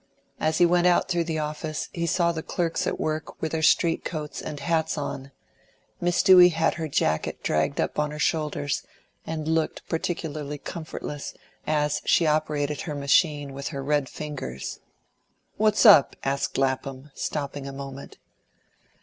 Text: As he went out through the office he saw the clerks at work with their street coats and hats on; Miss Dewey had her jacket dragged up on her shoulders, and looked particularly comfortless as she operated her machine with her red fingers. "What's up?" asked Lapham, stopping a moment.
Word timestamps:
As 0.39 0.57
he 0.57 0.65
went 0.65 0.87
out 0.87 1.07
through 1.09 1.25
the 1.25 1.37
office 1.37 1.87
he 1.93 2.07
saw 2.07 2.31
the 2.31 2.41
clerks 2.41 2.87
at 2.87 2.99
work 2.99 3.39
with 3.39 3.51
their 3.51 3.61
street 3.61 4.03
coats 4.03 4.41
and 4.41 4.59
hats 4.59 4.97
on; 4.97 5.29
Miss 5.99 6.23
Dewey 6.23 6.49
had 6.49 6.73
her 6.73 6.87
jacket 6.87 7.43
dragged 7.43 7.79
up 7.79 7.99
on 7.99 8.09
her 8.09 8.17
shoulders, 8.17 8.81
and 9.27 9.47
looked 9.47 9.87
particularly 9.87 10.57
comfortless 10.57 11.35
as 11.67 12.01
she 12.03 12.25
operated 12.25 12.81
her 12.81 12.95
machine 12.95 13.53
with 13.53 13.67
her 13.67 13.83
red 13.83 14.09
fingers. 14.09 14.79
"What's 15.57 15.85
up?" 15.85 16.15
asked 16.23 16.57
Lapham, 16.57 17.11
stopping 17.13 17.67
a 17.67 17.71
moment. 17.71 18.17